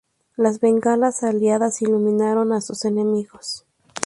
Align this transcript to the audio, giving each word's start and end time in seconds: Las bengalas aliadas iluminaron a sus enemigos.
Las 0.35 0.59
bengalas 0.59 1.21
aliadas 1.21 1.83
iluminaron 1.83 2.53
a 2.53 2.61
sus 2.61 2.85
enemigos. 2.85 3.67